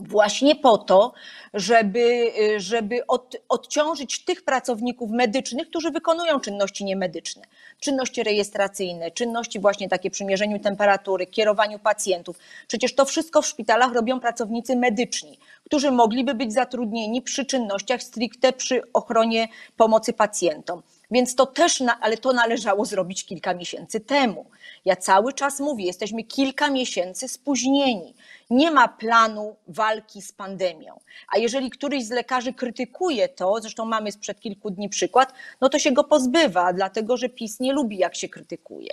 właśnie 0.00 0.56
po 0.56 0.78
to, 0.78 1.12
żeby, 1.54 2.32
żeby 2.56 3.06
od, 3.06 3.36
odciążyć 3.48 4.24
tych 4.24 4.44
pracowników 4.44 5.10
medycznych, 5.10 5.68
którzy 5.68 5.90
wykonują 5.90 6.40
czynności 6.40 6.84
niemedyczne, 6.84 7.42
czynności 7.80 8.22
rejestracyjne, 8.22 9.10
czynności 9.10 9.60
właśnie 9.60 9.88
takie 9.88 10.10
przy 10.10 10.24
mierzeniu 10.24 10.58
temperatury, 10.58 11.26
kierowaniu 11.26 11.78
pacjentów. 11.78 12.38
Przecież 12.68 12.94
to 12.94 13.04
wszystko 13.04 13.42
w 13.42 13.46
szpitalach 13.46 13.92
robią 13.92 14.20
pracownicy 14.20 14.76
medyczni, 14.76 15.38
którzy 15.64 15.90
mogliby 15.90 16.34
być 16.34 16.52
zatrudnieni 16.52 17.22
przy 17.22 17.44
czynnościach 17.44 18.02
stricte 18.02 18.52
przy 18.52 18.92
ochronie 18.92 19.48
pomocy 19.76 20.12
pacjentom. 20.12 20.82
Więc 21.10 21.34
to 21.34 21.46
też, 21.46 21.82
ale 22.00 22.16
to 22.16 22.32
należało 22.32 22.84
zrobić 22.84 23.24
kilka 23.24 23.54
miesięcy 23.54 24.00
temu. 24.00 24.46
Ja 24.84 24.96
cały 24.96 25.32
czas 25.32 25.60
mówię, 25.60 25.84
jesteśmy 25.84 26.24
kilka 26.24 26.70
miesięcy 26.70 27.28
spóźnieni. 27.28 28.14
Nie 28.50 28.70
ma 28.70 28.88
planu 28.88 29.56
walki 29.68 30.22
z 30.22 30.32
pandemią. 30.32 31.00
A 31.28 31.38
jeżeli 31.38 31.70
któryś 31.70 32.04
z 32.04 32.10
lekarzy 32.10 32.52
krytykuje 32.52 33.28
to, 33.28 33.60
zresztą 33.60 33.84
mamy 33.84 34.12
sprzed 34.12 34.40
kilku 34.40 34.70
dni 34.70 34.88
przykład, 34.88 35.32
no 35.60 35.68
to 35.68 35.78
się 35.78 35.92
go 35.92 36.04
pozbywa, 36.04 36.72
dlatego 36.72 37.16
że 37.16 37.28
PiS 37.28 37.60
nie 37.60 37.72
lubi, 37.72 37.98
jak 37.98 38.14
się 38.14 38.28
krytykuje. 38.28 38.90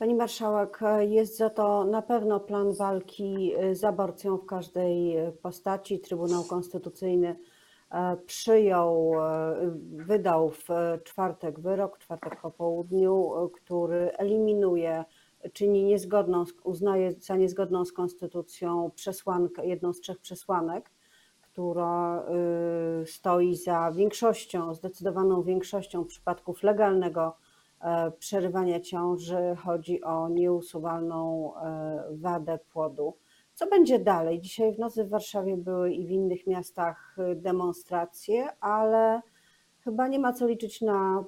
Pani 0.00 0.14
marszałek, 0.14 0.80
jest 1.00 1.36
za 1.36 1.50
to 1.50 1.84
na 1.84 2.02
pewno 2.02 2.40
plan 2.40 2.72
walki 2.72 3.52
z 3.72 3.84
aborcją 3.84 4.36
w 4.36 4.46
każdej 4.46 5.16
postaci. 5.42 5.98
Trybunał 5.98 6.44
Konstytucyjny 6.44 7.36
e, 7.90 8.16
przyjął, 8.26 9.12
e, 9.14 9.56
wydał 9.92 10.50
w 10.50 10.68
czwartek 11.04 11.60
wyrok, 11.60 11.98
czwartek 11.98 12.40
po 12.40 12.50
południu, 12.50 13.34
e, 13.34 13.48
który 13.48 14.12
eliminuje, 14.16 15.04
czyni 15.52 15.84
niezgodną, 15.84 16.44
uznaje 16.64 17.12
za 17.12 17.36
niezgodną 17.36 17.84
z 17.84 17.92
konstytucją 17.92 18.90
przesłankę, 18.94 19.66
jedną 19.66 19.92
z 19.92 20.00
trzech 20.00 20.18
przesłanek, 20.18 20.90
która 21.40 22.26
stoi 23.06 23.56
za 23.56 23.92
większością, 23.92 24.74
zdecydowaną 24.74 25.42
większością 25.42 26.04
przypadków 26.04 26.62
legalnego 26.62 27.36
przerywania 28.18 28.80
ciąży. 28.80 29.56
Chodzi 29.64 30.02
o 30.02 30.28
nieusuwalną 30.28 31.52
wadę 32.10 32.58
płodu. 32.72 33.14
Co 33.54 33.66
będzie 33.66 33.98
dalej? 33.98 34.40
Dzisiaj 34.40 34.74
w 34.74 34.78
nocy 34.78 35.04
w 35.04 35.08
Warszawie 35.08 35.56
były 35.56 35.92
i 35.92 36.06
w 36.06 36.10
innych 36.10 36.46
miastach 36.46 37.16
demonstracje, 37.36 38.48
ale 38.60 39.20
chyba 39.84 40.08
nie 40.08 40.18
ma 40.18 40.32
co 40.32 40.46
liczyć 40.46 40.80
na 40.80 41.24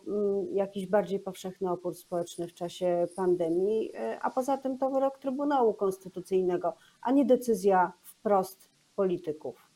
jakiś 0.53 0.87
bardziej 0.87 1.21
powszechny 1.21 1.71
opór 1.71 1.95
społeczny 1.95 2.49
w 2.49 2.55
czasie 2.55 3.07
pandemii, 3.17 3.93
a 4.21 4.31
poza 4.31 4.59
tym 4.59 4.79
to 4.79 4.91
wyrok 4.91 5.19
Trybunału 5.19 5.75
Konstytucyjnego, 5.75 6.75
a 7.03 7.13
nie 7.13 7.25
decyzja 7.25 7.93
wprost 8.03 8.71
polityków. 8.97 9.73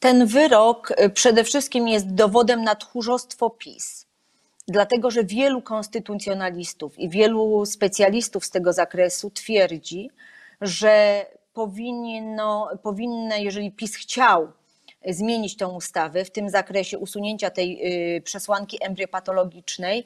Ten 0.00 0.26
wyrok 0.26 0.92
przede 1.14 1.44
wszystkim 1.44 1.88
jest 1.88 2.14
dowodem 2.14 2.64
na 2.64 2.74
tchórzostwo 2.74 3.50
PiS 3.50 4.06
dlatego 4.68 5.10
że 5.10 5.24
wielu 5.24 5.62
konstytucjonalistów 5.62 6.98
i 6.98 7.08
wielu 7.08 7.66
specjalistów 7.66 8.44
z 8.44 8.50
tego 8.50 8.72
zakresu 8.72 9.30
twierdzi, 9.30 10.10
że 10.60 11.26
powinno, 11.52 12.68
powinno, 12.82 13.36
jeżeli 13.36 13.72
PiS 13.72 13.96
chciał 13.96 14.52
zmienić 15.08 15.56
tą 15.56 15.74
ustawę 15.74 16.24
w 16.24 16.30
tym 16.30 16.50
zakresie 16.50 16.98
usunięcia 16.98 17.50
tej 17.50 17.80
przesłanki 18.24 18.78
embryopatologicznej, 18.82 20.04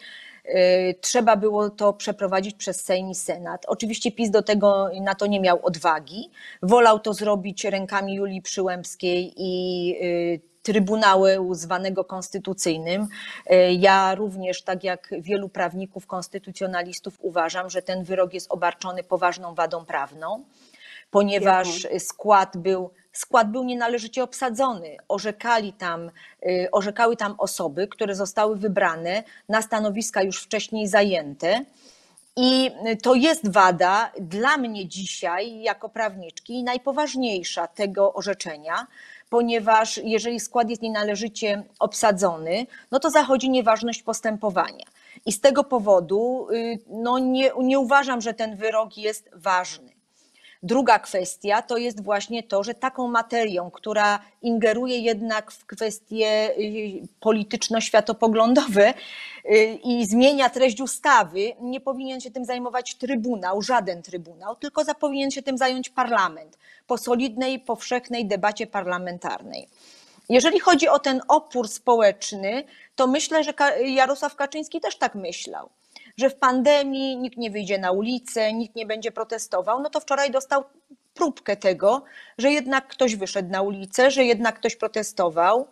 trzeba 1.00 1.37
było 1.37 1.71
to 1.71 1.93
przeprowadzić 1.93 2.57
przez 2.57 2.85
Sejm 2.85 3.11
i 3.11 3.14
Senat. 3.14 3.64
Oczywiście 3.67 4.12
PiS 4.12 4.31
do 4.31 4.43
tego 4.43 4.90
na 5.00 5.14
to 5.14 5.26
nie 5.26 5.40
miał 5.40 5.67
odwagi. 5.67 6.31
Wolał 6.62 6.99
to 6.99 7.14
zrobić 7.14 7.64
rękami 7.64 8.14
Julii 8.14 8.43
Przyłębskiej 8.43 9.33
i 9.37 9.95
Trybunału 10.62 11.55
zwanego 11.55 12.05
konstytucyjnym. 12.05 13.07
Ja 13.78 14.14
również, 14.14 14.62
tak 14.62 14.85
jak 14.85 15.14
wielu 15.21 15.49
prawników, 15.49 16.07
konstytucjonalistów, 16.07 17.14
uważam, 17.21 17.71
że 17.71 17.83
ten 17.83 18.05
wyrok 18.05 18.35
jest 18.35 18.52
obarczony 18.52 19.02
poważną 19.02 19.55
wadą 19.55 19.85
prawną, 19.85 20.45
ponieważ 21.11 21.87
skład 21.99 22.57
był, 22.57 22.90
skład 23.19 23.51
był 23.51 23.65
nienależycie 23.65 24.23
obsadzony. 24.23 24.97
Orzekali 25.09 25.73
tam, 25.73 26.11
orzekały 26.73 27.17
tam 27.17 27.35
osoby, 27.39 27.89
które 27.89 28.15
zostały 28.15 28.57
wybrane 28.57 29.23
na 29.49 29.63
stanowiska 29.63 30.23
już 30.23 30.43
wcześniej 30.43 30.89
zajęte. 30.89 31.65
I 32.37 32.71
to 33.03 33.15
jest 33.15 33.53
wada 33.53 34.13
dla 34.21 34.57
mnie 34.57 34.87
dzisiaj, 34.87 35.63
jako 35.63 35.89
prawniczki, 35.89 36.63
najpoważniejsza 36.63 37.67
tego 37.67 38.15
orzeczenia, 38.15 38.87
ponieważ 39.31 40.01
jeżeli 40.05 40.41
skład 40.41 40.71
jest 40.71 40.83
nienależycie 40.83 41.63
obsadzony, 41.79 42.67
no 42.91 43.01
to 43.01 43.11
zachodzi 43.11 43.51
nieważność 43.51 44.03
postępowania. 44.03 44.85
I 45.27 45.33
z 45.33 45.41
tego 45.41 45.65
powodu 45.65 46.49
no 46.87 47.19
nie, 47.19 47.51
nie 47.59 47.79
uważam, 47.79 48.21
że 48.21 48.35
ten 48.35 48.57
wyrok 48.57 48.97
jest 48.97 49.31
ważny. 49.33 49.98
Druga 50.62 50.99
kwestia 50.99 51.62
to 51.62 51.77
jest 51.77 52.03
właśnie 52.03 52.43
to, 52.43 52.62
że 52.65 52.75
taką 52.75 53.09
materią, 53.09 53.71
która 53.71 54.19
ingeruje 54.43 54.99
jednak 54.99 55.50
w 55.53 55.67
kwestie 55.67 56.50
polityczno-światopoglądowe 57.21 58.95
i 59.85 60.07
zmienia 60.07 60.50
treść 60.50 60.81
ustawy, 60.81 61.53
nie 61.61 61.81
powinien 61.81 62.21
się 62.21 62.31
tym 62.31 62.45
zajmować 62.45 62.95
trybunał, 62.95 63.62
żaden 63.62 64.03
trybunał, 64.03 64.57
tylko 64.57 64.95
powinien 64.95 65.31
się 65.31 65.43
tym 65.43 65.59
zająć 65.59 65.91
parlament 65.91 66.59
po 66.87 66.99
solidnej, 66.99 67.61
powszechnej 67.61 68.27
debacie 68.27 68.67
parlamentarnej. 68.67 69.69
Jeżeli 70.29 70.61
chodzi 70.61 70.88
o 70.88 70.99
ten 70.99 71.21
opór 71.29 71.69
społeczny, 71.69 72.65
to 72.97 73.07
myślę, 73.07 73.45
że 73.45 73.55
Jarosław 73.85 74.37
Kaczyński 74.37 74.81
też 74.81 74.99
tak 74.99 75.15
myślał 75.15 75.71
że 76.19 76.31
w 76.31 76.37
pandemii 76.37 77.17
nikt 77.17 77.37
nie 77.37 77.51
wyjdzie 77.51 77.79
na 77.79 77.93
ulicę, 77.93 78.53
nikt 78.53 78.77
nie 78.77 78.87
będzie 78.87 79.13
protestował, 79.13 79.81
no 79.83 79.91
to 79.91 80.01
wczoraj 80.01 80.31
dostał 80.31 80.65
próbkę 81.15 81.57
tego, 81.57 82.03
że 82.39 82.51
jednak 82.51 82.89
ktoś 82.89 83.17
wyszedł 83.17 83.51
na 83.51 83.63
ulicę, 83.63 84.11
że 84.11 84.25
jednak 84.25 84.59
ktoś 84.59 84.77
protestował. 84.77 85.69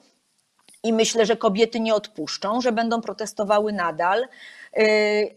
I 0.83 0.93
myślę, 0.93 1.27
że 1.27 1.37
kobiety 1.37 1.81
nie 1.81 1.95
odpuszczą, 1.95 2.61
że 2.61 2.73
będą 2.73 3.01
protestowały 3.01 3.73
nadal. 3.73 4.29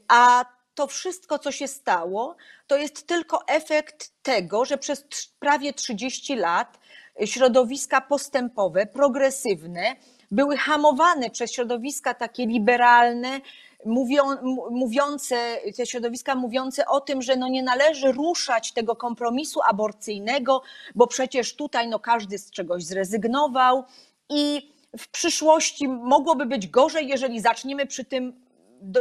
A 0.08 0.46
to 0.76 0.88
wszystko, 0.88 1.40
co 1.40 1.52
się 1.52 1.68
stało, 1.68 2.36
to 2.68 2.78
jest 2.78 3.08
tylko 3.08 3.48
efekt 3.48 4.12
tego, 4.24 4.66
że 4.66 4.78
przez 4.78 5.06
prawie 5.40 5.74
30 5.74 6.36
lat 6.36 6.80
środowiska 7.26 8.02
postępowe, 8.02 8.86
progresywne, 8.86 9.96
były 10.32 10.58
hamowane 10.58 11.30
przez 11.30 11.54
środowiska 11.54 12.14
takie 12.14 12.46
liberalne, 12.46 13.42
mówią, 13.86 14.24
mówiące, 14.72 15.58
te 15.78 15.86
środowiska 15.86 16.36
mówiące 16.36 16.86
o 16.86 17.02
tym, 17.02 17.22
że 17.22 17.36
no 17.36 17.48
nie 17.48 17.64
należy 17.64 18.12
ruszać 18.12 18.72
tego 18.72 18.96
kompromisu 18.96 19.60
aborcyjnego, 19.70 20.62
bo 20.96 21.08
przecież 21.08 21.56
tutaj 21.56 21.88
no 21.88 22.00
każdy 22.00 22.38
z 22.38 22.52
czegoś 22.52 22.84
zrezygnował 22.84 23.84
i 24.30 24.72
w 24.98 25.08
przyszłości 25.08 25.88
mogłoby 25.88 26.46
być 26.46 26.68
gorzej, 26.68 27.08
jeżeli 27.08 27.42
zaczniemy 27.42 27.86
przy 27.86 28.06
tym 28.06 28.50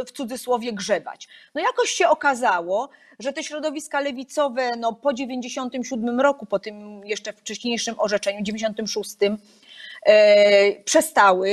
w 0.07 0.11
cudzysłowie 0.11 0.73
grzebać. 0.73 1.27
No 1.55 1.61
jakoś 1.61 1.89
się 1.89 2.07
okazało, 2.07 2.89
że 3.19 3.33
te 3.33 3.43
środowiska 3.43 3.99
lewicowe 3.99 4.69
no, 4.77 4.93
po 4.93 5.13
97 5.13 6.19
roku, 6.19 6.45
po 6.45 6.59
tym 6.59 7.05
jeszcze 7.05 7.33
wcześniejszym 7.33 7.95
orzeczeniu, 7.97 8.43
96, 8.43 9.15
e, 9.23 9.37
przestały 10.85 11.49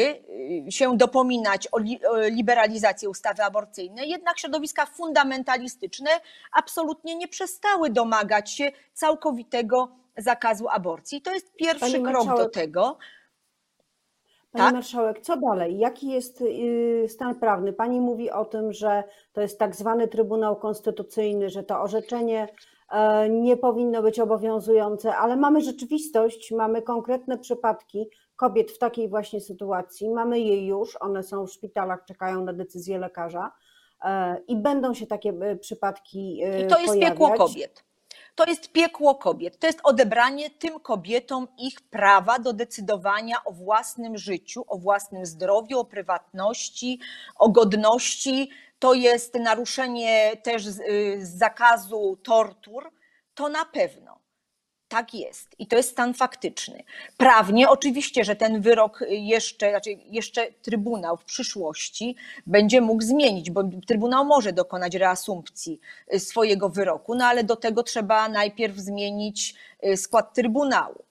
e, 0.67 0.73
się 0.73 0.97
dopominać 0.97 1.69
o, 1.73 1.79
li, 1.79 2.00
o 2.07 2.19
liberalizację 2.19 3.09
ustawy 3.09 3.43
aborcyjnej, 3.43 4.09
jednak 4.09 4.38
środowiska 4.38 4.87
fundamentalistyczne 4.87 6.11
absolutnie 6.53 7.17
nie 7.17 7.29
przestały 7.29 7.91
domagać 7.91 8.50
się 8.50 8.73
całkowitego 8.93 9.88
zakazu 10.17 10.69
aborcji. 10.69 11.23
To 11.23 11.35
jest 11.35 11.53
pierwszy 11.55 11.93
Pani 11.93 12.05
krok 12.05 12.37
do 12.37 12.49
tego. 12.49 12.99
Pani 14.53 14.65
Tak? 14.65 14.75
marszałek, 14.75 15.21
co 15.21 15.37
dalej? 15.37 15.79
Jaki 15.79 16.09
jest 16.09 16.41
y, 16.41 17.07
stan 17.09 17.35
prawny? 17.35 17.73
Pani 17.73 18.00
mówi 18.00 18.31
o 18.31 18.45
tym, 18.45 18.73
że 18.73 19.05
to 19.33 19.41
jest 19.41 19.59
tak 19.59 19.76
zwany 19.76 20.09
Trybunał 20.09 20.57
Konstytucyjny, 20.57 21.50
że 21.50 21.62
to 21.62 21.83
orzeczenie 21.83 22.43
e, 22.43 22.49
nie 23.31 23.57
powinno 23.57 24.02
być 24.02 24.21
obowiązujące, 24.21 25.16
ale 25.16 25.37
mamy 25.37 25.61
rzeczywistość, 25.61 26.52
mamy 26.52 26.83
konkretne 26.83 27.38
przypadki 27.38 28.09
kobiet 28.37 28.71
w 28.71 28.78
takiej 28.78 29.09
właśnie 29.09 29.40
sytuacji. 29.40 30.11
Mamy 30.11 30.40
je 30.40 30.66
już, 30.66 30.97
one 31.00 31.23
są 31.23 31.47
w 31.47 31.52
szpitalach, 31.52 32.05
czekają 32.05 32.45
na 32.45 32.52
decyzję 32.52 32.99
lekarza 32.99 33.52
e, 34.05 34.37
i 34.49 34.57
będą 34.57 34.95
się 34.95 35.07
takie 35.07 35.31
e, 35.31 35.57
przypadki 35.57 36.40
e, 36.45 36.61
I 36.61 36.66
to 36.66 36.78
jest 36.78 36.95
piekło 37.00 37.28
pojawiać. 37.28 37.49
kobiet. 37.49 37.85
To 38.35 38.45
jest 38.45 38.73
piekło 38.73 39.14
kobiet. 39.14 39.59
To 39.59 39.66
jest 39.66 39.81
odebranie 39.83 40.50
tym 40.50 40.81
kobietom 40.81 41.49
ich 41.59 41.81
prawa 41.81 42.38
do 42.38 42.52
decydowania 42.52 43.37
o 43.45 43.52
własnym 43.52 44.19
życiu, 44.19 44.64
o 44.69 44.78
własnym 44.78 45.26
zdrowiu, 45.26 45.78
o 45.78 45.85
prywatności, 45.85 47.00
o 47.37 47.49
godności. 47.49 48.50
To 48.78 48.95
jest 48.95 49.35
naruszenie 49.35 50.37
też 50.42 50.66
y, 50.66 51.18
zakazu 51.23 52.18
tortur. 52.25 52.90
To 53.35 53.49
na 53.49 53.64
pewno. 53.64 54.18
Tak 54.88 55.14
jest 55.14 55.49
i 55.59 55.66
to 55.66 55.76
jest 55.76 55.90
stan 55.90 56.14
faktyczny. 56.14 56.85
Prawnie 57.16 57.68
oczywiście, 57.68 58.25
że 58.25 58.37
ten 58.37 58.61
wyrok 58.61 59.04
jeszcze, 59.09 59.71
znaczy 59.71 59.90
jeszcze 60.11 60.52
Trybunał 60.52 61.16
w 61.16 61.25
przyszłości 61.25 62.16
będzie 62.47 62.80
mógł 62.80 63.02
zmienić, 63.02 63.50
bo 63.50 63.62
Trybunał 63.87 64.25
może 64.25 64.52
dokonać 64.52 64.95
reasumpcji 64.95 65.80
y, 66.14 66.21
swojego 66.21 66.68
wyroku, 66.68 67.14
no 67.14 67.26
ale 67.26 67.45
do 67.45 67.56
tego 67.56 67.83
trzeba 67.83 68.28
najpierw 68.28 68.76
zmienić 68.76 69.54
y, 69.87 69.97
skład 69.97 70.35
Trybunału. 70.35 71.04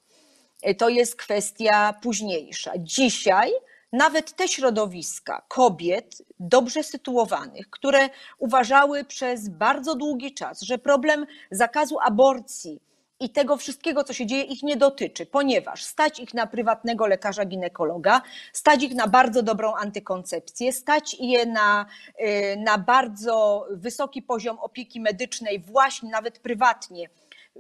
To 0.78 0.90
jest 0.90 1.16
kwestia 1.16 1.94
późniejsza. 2.02 2.72
Dzisiaj 2.78 3.52
nawet 3.94 4.36
te 4.36 4.48
środowiska 4.48 5.42
kobiet 5.48 6.22
dobrze 6.40 6.84
sytuowanych, 6.84 7.70
które 7.70 8.10
uważały 8.38 9.04
przez 9.04 9.50
bardzo 9.50 9.96
długi 9.96 10.34
czas, 10.34 10.62
że 10.62 10.78
problem 10.78 11.26
zakazu 11.52 11.98
aborcji 12.00 12.80
i 13.20 13.30
tego 13.30 13.58
wszystkiego, 13.58 14.04
co 14.04 14.14
się 14.14 14.26
dzieje, 14.26 14.44
ich 14.44 14.64
nie 14.64 14.78
dotyczy, 14.78 15.26
ponieważ 15.26 15.84
stać 15.84 16.20
ich 16.20 16.34
na 16.34 16.48
prywatnego 16.48 17.08
lekarza 17.08 17.46
ginekologa, 17.46 18.22
stać 18.54 18.84
ich 18.84 18.96
na 18.96 19.08
bardzo 19.08 19.44
dobrą 19.44 19.74
antykoncepcję, 19.74 20.74
stać 20.74 21.16
je 21.20 21.46
na, 21.46 21.86
y, 22.22 22.58
na 22.58 22.78
bardzo 22.78 23.68
wysoki 23.72 24.22
poziom 24.22 24.60
opieki 24.60 25.02
medycznej, 25.02 25.60
właśnie 25.60 26.10
nawet 26.10 26.40
prywatnie 26.40 27.10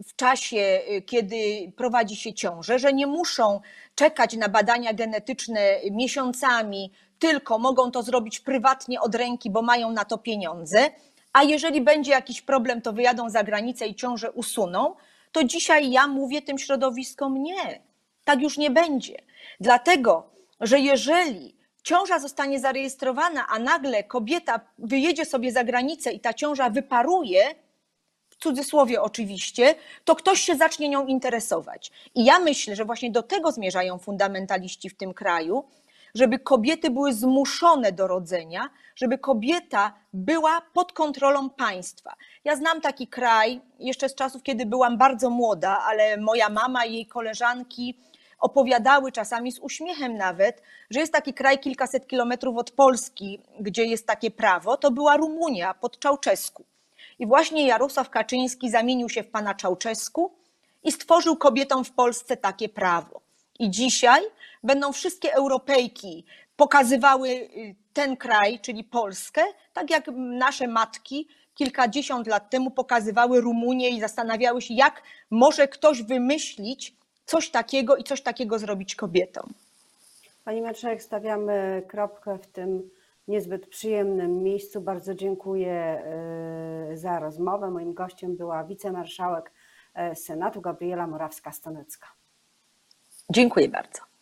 w 0.03 0.15
czasie, 0.15 0.81
y, 0.91 1.01
kiedy 1.01 1.71
prowadzi 1.77 2.15
się 2.15 2.33
ciążę, 2.33 2.79
że 2.79 2.93
nie 2.93 3.07
muszą 3.07 3.61
czekać 3.95 4.33
na 4.33 4.49
badania 4.49 4.93
genetyczne 4.93 5.79
miesiącami, 5.91 6.91
tylko 7.19 7.59
mogą 7.59 7.91
to 7.91 8.03
zrobić 8.03 8.39
prywatnie 8.39 9.01
od 9.01 9.15
ręki, 9.15 9.49
bo 9.49 9.61
mają 9.61 9.91
na 9.91 10.05
to 10.05 10.17
pieniądze. 10.17 10.89
A 11.33 11.43
jeżeli 11.43 11.81
będzie 11.81 12.11
jakiś 12.11 12.41
problem, 12.41 12.81
to 12.81 12.93
wyjadą 12.93 13.29
za 13.29 13.43
granicę 13.43 13.87
i 13.87 13.95
ciążę 13.95 14.31
usuną, 14.31 14.95
to 15.31 15.43
dzisiaj 15.43 15.91
ja 15.91 16.07
mówię 16.07 16.41
tym 16.41 16.57
środowiskom 16.57 17.43
nie. 17.43 17.81
Tak 18.23 18.41
już 18.41 18.57
nie 18.57 18.71
będzie. 18.71 19.21
Dlatego, 19.59 20.29
że 20.59 20.79
jeżeli 20.79 21.55
ciąża 21.83 22.19
zostanie 22.19 22.59
zarejestrowana, 22.59 23.47
a 23.47 23.59
nagle 23.59 24.03
kobieta 24.03 24.59
wyjedzie 24.77 25.25
sobie 25.25 25.51
za 25.51 25.63
granicę 25.63 26.11
i 26.11 26.19
ta 26.19 26.33
ciąża 26.33 26.69
wyparuje, 26.69 27.55
w 28.37 28.43
cudzysłowie 28.43 29.01
oczywiście, 29.01 29.75
to 30.05 30.15
ktoś 30.15 30.41
się 30.41 30.55
zacznie 30.55 30.89
nią 30.89 31.05
interesować. 31.05 31.91
I 32.15 32.25
ja 32.25 32.39
myślę, 32.39 32.75
że 32.75 32.85
właśnie 32.85 33.11
do 33.11 33.23
tego 33.23 33.51
zmierzają 33.51 33.97
fundamentaliści 33.97 34.89
w 34.89 34.97
tym 34.97 35.13
kraju, 35.13 35.63
żeby 36.15 36.39
kobiety 36.39 36.89
były 36.89 37.13
zmuszone 37.13 37.91
do 37.91 38.07
rodzenia, 38.07 38.69
żeby 38.95 39.17
kobieta 39.17 39.93
była 40.13 40.61
pod 40.73 40.93
kontrolą 40.93 41.49
państwa. 41.49 42.15
Ja 42.43 42.55
znam 42.55 42.81
taki 42.81 43.07
kraj 43.07 43.61
jeszcze 43.79 44.09
z 44.09 44.15
czasów, 44.15 44.43
kiedy 44.43 44.65
byłam 44.65 44.97
bardzo 44.97 45.29
młoda, 45.29 45.83
ale 45.87 46.17
moja 46.17 46.49
mama 46.49 46.85
i 46.85 46.93
jej 46.93 47.05
koleżanki 47.05 47.97
opowiadały 48.39 49.11
czasami 49.11 49.51
z 49.51 49.59
uśmiechem 49.59 50.17
nawet, 50.17 50.61
że 50.89 50.99
jest 50.99 51.13
taki 51.13 51.33
kraj 51.33 51.59
kilkaset 51.59 52.07
kilometrów 52.07 52.57
od 52.57 52.71
Polski, 52.71 53.39
gdzie 53.59 53.85
jest 53.85 54.07
takie 54.07 54.31
prawo. 54.31 54.77
To 54.77 54.91
była 54.91 55.17
Rumunia 55.17 55.73
pod 55.73 55.99
Czałczesku. 55.99 56.65
I 57.19 57.27
właśnie 57.27 57.67
Jarosław 57.67 58.09
Kaczyński 58.09 58.69
zamienił 58.69 59.09
się 59.09 59.23
w 59.23 59.27
pana 59.27 59.53
Czałczesku 59.53 60.31
i 60.83 60.91
stworzył 60.91 61.37
kobietom 61.37 61.85
w 61.85 61.91
Polsce 61.91 62.37
takie 62.37 62.69
prawo. 62.69 63.21
I 63.59 63.69
dzisiaj 63.69 64.21
będą 64.63 64.91
wszystkie 64.91 65.33
Europejki 65.33 66.25
pokazywały 66.57 67.29
y, 67.29 67.75
ten 67.93 68.17
kraj, 68.17 68.59
czyli 68.59 68.83
Polskę, 68.83 69.43
tak 69.73 69.89
jak 69.89 70.07
nasze 70.17 70.67
matki 70.67 71.27
kilkadziesiąt 71.55 72.27
lat 72.27 72.49
temu 72.49 72.71
pokazywały 72.71 73.41
Rumunię 73.41 73.89
i 73.89 73.99
zastanawiały 73.99 74.61
się, 74.61 74.73
jak 74.73 75.03
może 75.29 75.67
ktoś 75.67 76.03
wymyślić 76.03 76.93
coś 77.25 77.49
takiego 77.49 77.95
i 77.95 78.03
coś 78.03 78.21
takiego 78.21 78.59
zrobić 78.59 78.95
kobietom. 78.95 79.53
Pani 80.45 80.61
marszałek, 80.61 81.03
stawiamy 81.03 81.83
kropkę 81.87 82.37
w 82.37 82.47
tym 82.47 82.89
niezbyt 83.27 83.67
przyjemnym 83.67 84.43
miejscu. 84.43 84.81
Bardzo 84.81 85.15
dziękuję 85.15 86.03
y, 86.91 86.97
za 86.97 87.19
rozmowę. 87.19 87.71
Moim 87.71 87.93
gościem 87.93 88.37
była 88.37 88.63
wicemarszałek 88.63 89.51
y, 90.11 90.15
Senatu 90.15 90.61
Gabriela 90.61 91.07
Morawska-Stanecka. 91.07 92.07
Dziękuję 93.29 93.69
bardzo. 93.69 94.14